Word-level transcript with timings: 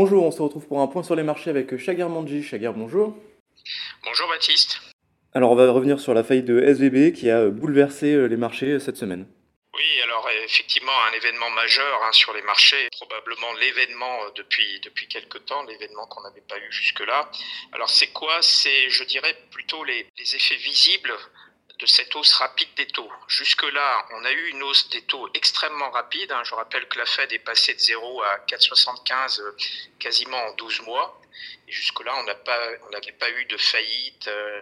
Bonjour, 0.00 0.22
on 0.22 0.30
se 0.30 0.40
retrouve 0.40 0.64
pour 0.68 0.80
un 0.80 0.86
point 0.86 1.02
sur 1.02 1.16
les 1.16 1.24
marchés 1.24 1.50
avec 1.50 1.76
Chagar 1.76 2.08
Manji. 2.08 2.44
Chagar, 2.44 2.72
bonjour. 2.72 3.16
Bonjour 4.04 4.28
Baptiste. 4.28 4.80
Alors 5.34 5.50
on 5.50 5.56
va 5.56 5.68
revenir 5.72 5.98
sur 5.98 6.14
la 6.14 6.22
faillite 6.22 6.44
de 6.44 6.60
SVB 6.60 7.12
qui 7.12 7.28
a 7.28 7.48
bouleversé 7.48 8.28
les 8.28 8.36
marchés 8.36 8.78
cette 8.78 8.96
semaine. 8.96 9.26
Oui, 9.74 10.00
alors 10.04 10.28
effectivement, 10.44 10.92
un 11.10 11.16
événement 11.16 11.50
majeur 11.50 12.00
hein, 12.04 12.12
sur 12.12 12.32
les 12.32 12.42
marchés, 12.42 12.88
probablement 12.92 13.52
l'événement 13.54 14.22
euh, 14.22 14.30
depuis, 14.36 14.78
depuis 14.84 15.08
quelque 15.08 15.38
temps, 15.38 15.64
l'événement 15.64 16.06
qu'on 16.06 16.22
n'avait 16.22 16.44
pas 16.48 16.58
eu 16.58 16.70
jusque-là. 16.70 17.28
Alors 17.72 17.90
c'est 17.90 18.12
quoi? 18.12 18.38
C'est, 18.40 18.90
je 18.90 19.02
dirais, 19.02 19.34
plutôt 19.50 19.82
les, 19.82 20.06
les 20.16 20.36
effets 20.36 20.54
visibles 20.62 21.12
de 21.78 21.86
cette 21.86 22.14
hausse 22.16 22.32
rapide 22.34 22.68
des 22.76 22.86
taux. 22.86 23.10
Jusque-là, 23.28 24.06
on 24.10 24.24
a 24.24 24.32
eu 24.32 24.48
une 24.48 24.62
hausse 24.64 24.88
des 24.90 25.02
taux 25.02 25.28
extrêmement 25.34 25.90
rapide. 25.90 26.32
Hein. 26.32 26.42
Je 26.44 26.54
rappelle 26.54 26.88
que 26.88 26.98
la 26.98 27.06
Fed 27.06 27.32
est 27.32 27.38
passée 27.38 27.74
de 27.74 27.78
0 27.78 28.22
à 28.22 28.38
4,75 28.48 29.40
euh, 29.40 29.56
quasiment 29.98 30.38
en 30.38 30.54
12 30.54 30.80
mois. 30.82 31.20
Et 31.68 31.72
jusque-là, 31.72 32.16
on 32.16 32.24
n'avait 32.24 33.12
pas, 33.12 33.30
eu 33.30 33.44
de 33.44 33.56
faillite, 33.56 34.26
euh, 34.26 34.60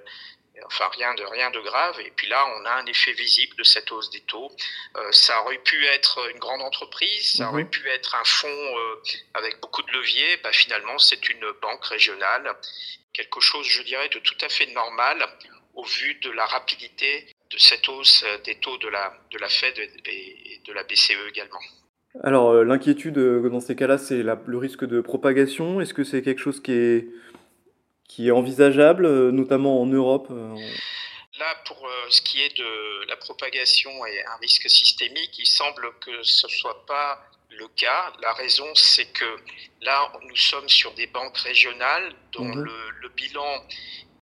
enfin 0.66 0.88
rien 0.88 1.14
de, 1.14 1.24
rien 1.24 1.50
de 1.50 1.60
grave. 1.60 1.98
Et 2.00 2.10
puis 2.10 2.26
là, 2.26 2.44
on 2.58 2.64
a 2.66 2.72
un 2.72 2.86
effet 2.86 3.12
visible 3.12 3.56
de 3.56 3.64
cette 3.64 3.90
hausse 3.92 4.10
des 4.10 4.20
taux. 4.22 4.54
Euh, 4.96 5.12
ça 5.12 5.40
aurait 5.42 5.58
pu 5.58 5.86
être 5.86 6.28
une 6.30 6.38
grande 6.38 6.60
entreprise, 6.60 7.36
ça 7.38 7.48
aurait 7.48 7.64
mhm. 7.64 7.70
pu 7.70 7.88
être 7.88 8.14
un 8.14 8.24
fonds 8.24 8.74
avec 9.32 9.58
beaucoup 9.60 9.82
de 9.82 9.92
leviers. 9.92 10.36
Bah, 10.38 10.52
finalement, 10.52 10.98
c'est 10.98 11.30
une 11.30 11.50
banque 11.62 11.84
régionale. 11.86 12.54
Quelque 13.14 13.40
chose, 13.40 13.66
je 13.66 13.80
dirais, 13.84 14.10
de 14.10 14.18
tout 14.18 14.36
à 14.42 14.50
fait 14.50 14.66
normal 14.66 15.26
au 15.76 15.84
vu 15.84 16.14
de 16.22 16.30
la 16.30 16.46
rapidité 16.46 17.26
de 17.50 17.58
cette 17.58 17.88
hausse 17.88 18.24
des 18.44 18.56
taux 18.56 18.76
de 18.78 18.88
la, 18.88 19.14
de 19.30 19.38
la 19.38 19.48
Fed 19.48 19.78
et 19.78 20.60
de 20.66 20.72
la 20.72 20.82
BCE 20.82 21.28
également. 21.28 21.60
Alors 22.24 22.50
euh, 22.50 22.64
l'inquiétude 22.64 23.18
euh, 23.18 23.48
dans 23.48 23.60
ces 23.60 23.76
cas-là, 23.76 23.98
c'est 23.98 24.22
le 24.22 24.58
risque 24.58 24.84
de 24.84 25.00
propagation. 25.00 25.80
Est-ce 25.80 25.94
que 25.94 26.04
c'est 26.04 26.22
quelque 26.22 26.40
chose 26.40 26.62
qui 26.62 26.72
est, 26.72 27.08
qui 28.08 28.28
est 28.28 28.30
envisageable, 28.30 29.06
euh, 29.06 29.30
notamment 29.30 29.80
en 29.80 29.86
Europe 29.86 30.28
Là, 31.38 31.54
pour 31.66 31.86
ce 32.08 32.22
qui 32.22 32.40
est 32.40 32.56
de 32.56 33.08
la 33.10 33.16
propagation 33.16 33.90
et 34.06 34.24
un 34.24 34.36
risque 34.40 34.70
systémique, 34.70 35.38
il 35.38 35.46
semble 35.46 35.92
que 36.00 36.22
ce 36.22 36.46
ne 36.46 36.50
soit 36.50 36.86
pas 36.86 37.20
le 37.50 37.68
cas. 37.76 38.10
La 38.22 38.32
raison, 38.32 38.64
c'est 38.74 39.12
que 39.12 39.26
là, 39.82 40.10
nous 40.26 40.36
sommes 40.36 40.68
sur 40.70 40.94
des 40.94 41.06
banques 41.06 41.36
régionales 41.36 42.14
dont 42.32 42.44
mhm. 42.44 42.64
le, 42.64 42.90
le, 43.02 43.08
bilan 43.10 43.66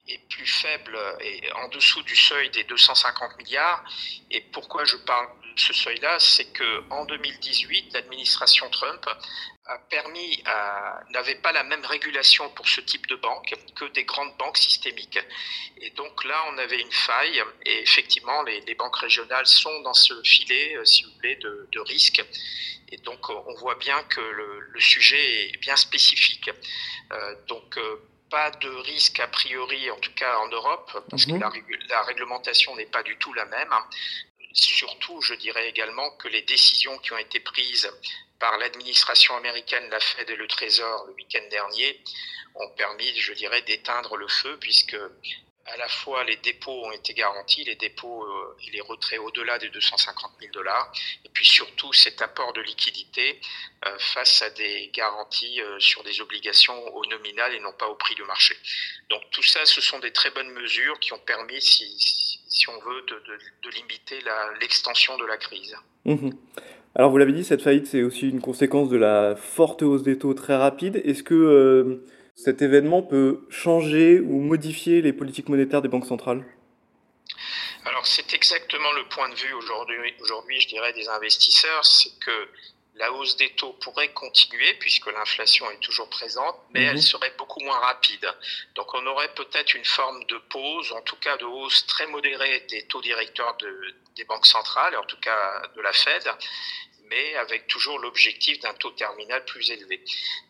est 0.08 0.28
plus 0.30 0.46
faible 0.46 0.98
et 1.22 1.52
en 1.54 1.68
dessous 1.70 2.02
du 2.04 2.16
seuil 2.16 2.50
des 2.50 2.64
250 2.66 3.38
milliards. 3.38 3.84
Et 4.30 4.42
pourquoi 4.52 4.86
je 4.86 4.98
parle 4.98 5.28
de 5.56 5.60
ce 5.60 5.74
seuil-là? 5.74 6.20
C'est 6.20 6.52
que 6.52 6.84
en 6.90 7.06
2018, 7.06 7.94
l'administration 7.94 8.70
Trump 8.70 9.06
n'avait 11.12 11.36
pas 11.36 11.52
la 11.52 11.64
même 11.64 11.86
régulation 11.86 12.50
pour 12.50 12.68
ce 12.68 12.82
type 12.82 13.08
de 13.08 13.16
banque 13.16 13.54
que 13.76 13.86
des 13.86 14.04
grandes 14.04 14.36
banques 14.38 14.58
systémiques. 14.58 15.20
Et 15.78 15.90
donc 15.92 16.24
là, 16.24 16.44
on 16.52 16.58
avait 16.58 16.80
une 16.80 16.92
faille, 16.92 17.42
et 17.66 17.82
effectivement, 17.82 18.44
les, 18.44 18.76
banques 18.76 18.98
régionales 18.98 19.46
sont 19.46 19.82
dans 19.82 19.94
ce 19.94 20.14
filet, 20.24 20.76
euh, 20.76 20.86
si 20.86 21.04
vous 21.04 21.12
voulez, 21.16 21.36
de, 21.36 21.80
risque. 21.80 22.24
Et 22.90 22.98
donc, 22.98 23.30
on 23.30 23.54
voit 23.56 23.76
bien 23.76 24.04
que 24.04 24.22
le, 24.22 24.60
le 24.60 24.80
sujet 24.80 25.48
est 25.48 25.58
bien 25.58 25.76
spécifique. 25.76 26.50
Euh, 27.12 27.36
donc, 27.48 27.78
euh, 27.78 28.02
pas 28.32 28.50
de 28.50 28.70
risque 28.70 29.20
a 29.20 29.28
priori, 29.28 29.92
en 29.92 30.00
tout 30.00 30.14
cas 30.14 30.38
en 30.40 30.48
Europe, 30.48 30.90
parce 31.10 31.26
que 31.26 31.34
mhm. 31.34 31.42
la, 31.90 32.02
réglementation 32.04 32.76
n'est 32.76 32.88
pas 32.88 33.04
du 33.04 33.18
tout 33.18 33.34
la 33.34 33.46
même. 33.46 33.74
Surtout, 34.54 35.22
je 35.22 35.36
dirais 35.36 35.70
également 35.70 36.10
que 36.12 36.28
les 36.28 36.42
décisions 36.42 36.98
qui 37.00 37.14
ont 37.14 37.18
été 37.18 37.40
prises 37.40 37.92
par 38.40 38.58
l'administration 38.58 39.36
américaine, 39.36 39.88
la 39.90 40.00
Fed 40.00 40.30
et 40.30 40.36
le 40.36 40.48
Trésor 40.48 41.06
le 41.08 41.14
week-end 41.14 41.48
dernier 41.52 42.02
ont 42.56 42.70
permis, 42.70 43.16
je 43.18 43.34
dirais, 43.34 43.62
d'éteindre 43.62 44.18
le 44.18 44.28
feu, 44.28 44.58
puisque 44.60 44.98
à 45.66 45.78
la 45.78 45.88
fois 45.88 46.24
les 46.24 46.38
dépôts 46.38 46.86
ont 46.86 46.92
été 46.92 47.14
garantis, 47.14 47.64
les 47.64 47.76
dépôts 47.76 48.24
euh, 48.24 48.58
et 48.68 48.72
les 48.72 48.82
retraits 48.82 49.20
au-delà 49.20 49.58
des 49.60 49.70
250 49.70 50.32
000 50.40 50.52
dollars, 50.54 50.92
et 51.26 51.30
puis 51.30 51.46
surtout 51.46 51.94
cet 51.94 52.22
apport 52.22 52.54
de 52.54 52.62
liquidité 52.62 53.40
euh, 53.86 53.90
face 54.00 54.42
à 54.42 54.50
des 54.50 54.90
garanties 54.94 55.62
euh, 55.62 55.80
sur 55.80 56.04
des 56.04 56.22
obligations 56.22 56.74
au 56.96 57.06
nominal 57.06 57.54
et 57.54 57.60
non 57.60 57.74
pas 57.78 57.88
au 57.88 57.96
prix 57.96 58.16
du 58.16 58.24
marché. 58.24 58.56
Donc 59.10 59.22
tout 59.32 59.44
ça, 59.44 59.66
ce 59.66 59.82
sont 59.82 60.00
des 60.00 60.12
très 60.12 60.32
bonnes 60.32 60.52
mesures 60.52 61.00
qui 61.00 61.14
ont 61.14 61.20
permis, 61.20 61.62
si, 61.62 62.66
on 62.68 62.80
veut, 62.80 63.02
de 63.04 63.70
limiter 63.70 64.20
l'extension 64.60 65.18
de 65.18 65.26
la 65.26 65.38
crise. 65.38 65.76
Mmh 66.06 66.32
Alors 66.96 67.12
vous 67.12 67.18
l'avez 67.18 67.34
dit, 67.34 67.44
cette 67.44 67.62
faillite, 67.62 67.88
c'est 67.88 68.04
aussi 68.04 68.30
une 68.30 68.42
conséquence 68.42 68.90
de 68.90 68.98
la 68.98 69.36
forte 69.36 69.84
hausse 69.84 70.04
des 70.04 70.18
taux 70.18 70.34
très 70.34 70.56
rapide. 70.56 71.02
Est-ce 71.06 71.24
que 71.24 72.04
cet 72.44 72.62
événement 72.64 73.04
peut 73.04 73.46
changer 73.50 74.20
ou 74.20 74.40
modifier 74.42 75.02
les 75.02 75.14
politiques 75.14 75.48
monétaires 75.48 75.82
des 75.82 75.88
banques 75.88 76.08
centrales? 76.08 76.44
Alors 77.86 78.06
c'est 78.06 78.34
exactement 78.34 78.92
le 78.94 79.08
point 79.10 79.30
de 79.30 79.36
vue 79.36 79.54
aujourd'hui, 79.54 79.96
aujourd'hui 80.22 80.60
je 80.60 80.68
dirais, 80.68 80.92
des 80.94 81.08
investisseurs, 81.08 81.86
c'est 81.86 82.18
que 82.20 82.50
la 82.96 83.12
hausse 83.14 83.38
des 83.38 83.50
taux 83.52 83.74
pourrait 83.74 84.12
continuer 84.14 84.74
puisque 84.80 85.06
l'inflation 85.08 85.70
est 85.72 85.80
toujours 85.80 86.10
présente, 86.10 86.56
mais 86.74 86.84
elle 86.84 86.96
mhm. 86.96 87.02
serait 87.02 87.34
beaucoup 87.38 87.60
moins 87.62 87.80
rapide. 87.80 88.28
Donc 88.76 88.94
on 88.96 89.06
aurait 89.06 89.34
peut-être 89.36 89.76
une 89.76 89.86
forme 89.86 90.24
de 90.26 90.38
pause, 90.50 90.92
en 90.94 91.02
tout 91.02 91.16
cas 91.18 91.38
de 91.38 91.46
hausse 91.46 91.86
très 91.86 92.08
modérée 92.08 92.66
des 92.70 92.88
taux 92.88 93.02
directeurs 93.02 93.56
de, 93.58 93.96
des 94.16 94.26
banques 94.26 94.48
centrales, 94.48 94.96
en 94.98 95.06
tout 95.06 95.20
cas 95.22 95.62
de 95.76 95.82
la 95.82 95.94
Fed, 95.94 96.24
mais 97.12 97.36
avec 97.36 97.68
toujours 97.68 98.00
l'objectif 98.00 98.60
d'un 98.60 98.74
taux 98.74 98.92
terminal 98.92 99.46
plus 99.46 99.70
élevé. 99.70 100.04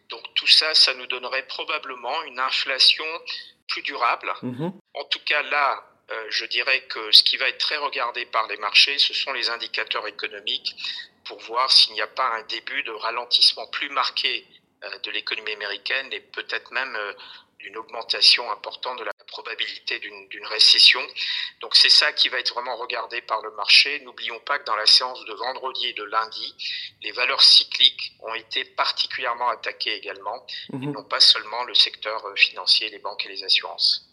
Donc 0.09 0.23
tout 0.35 0.47
ça, 0.47 0.73
ça 0.73 0.93
nous 0.93 1.07
donnerait 1.07 1.45
probablement 1.47 2.23
une 2.23 2.39
inflation 2.39 3.05
plus 3.67 3.81
durable. 3.81 4.33
Mhm. 4.41 4.71
En 4.93 5.03
tout 5.05 5.19
cas, 5.25 5.41
là, 5.43 5.83
euh, 6.11 6.25
je 6.29 6.45
dirais 6.45 6.81
que 6.87 7.11
ce 7.11 7.23
qui 7.23 7.37
va 7.37 7.47
être 7.49 7.57
très 7.57 7.77
regardé 7.77 8.25
par 8.25 8.47
les 8.47 8.57
marchés, 8.57 8.97
ce 8.97 9.13
sont 9.13 9.33
les 9.33 9.49
indicateurs 9.49 10.07
économiques 10.07 10.75
pour 11.25 11.39
voir 11.39 11.71
s'il 11.71 11.93
n'y 11.93 12.01
a 12.01 12.07
pas 12.07 12.27
un 12.27 12.43
début 12.43 12.83
de 12.83 12.91
ralentissement 12.91 13.67
plus 13.67 13.89
marqué 13.89 14.45
euh, 14.83 14.99
de 14.99 15.11
l'économie 15.11 15.53
américaine 15.53 16.11
et 16.11 16.19
peut-être 16.19 16.71
même 16.71 16.95
euh, 16.95 17.13
d'une 17.59 17.77
augmentation 17.77 18.51
importante 18.51 18.99
de 18.99 19.03
la 19.05 19.10
probabilité 19.31 19.99
d'une 19.99 20.45
récession. 20.45 20.99
Donc 21.61 21.75
c'est 21.75 21.89
ça 21.89 22.11
qui 22.13 22.29
va 22.29 22.37
être 22.37 22.53
vraiment 22.53 22.75
regardé 22.77 23.21
par 23.21 23.41
le 23.41 23.51
marché. 23.51 23.99
N'oublions 24.01 24.39
pas 24.45 24.59
que 24.59 24.65
dans 24.65 24.75
la 24.75 24.85
séance 24.85 25.23
de 25.25 25.33
vendredi 25.33 25.87
et 25.87 25.93
de 25.93 26.03
lundi, 26.03 26.53
les 27.01 27.11
valeurs 27.11 27.41
cycliques 27.41 28.13
ont 28.19 28.35
été 28.35 28.63
particulièrement 28.65 29.49
attaquées 29.49 29.95
également, 29.95 30.45
et 30.73 30.75
mhm. 30.75 30.91
non 30.91 31.03
pas 31.03 31.19
seulement 31.19 31.63
le 31.63 31.73
secteur 31.73 32.23
euh, 32.25 32.35
financier, 32.35 32.89
les 32.89 32.99
banques 32.99 33.25
et 33.25 33.29
les 33.29 33.43
assurances. 33.43 34.07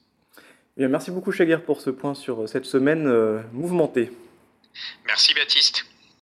Bien, 0.77 0.89
merci 0.89 1.11
beaucoup 1.11 1.33
Chaguer 1.33 1.59
pour 1.59 1.81
ce 1.81 1.91
point 1.91 2.15
sur 2.15 2.43
euh, 2.43 2.47
cette 2.47 2.65
semaine 2.65 3.09
euh, 3.09 3.43
mouvementée. 3.53 4.13
Merci 5.05 5.35
Baptiste. 5.35 5.85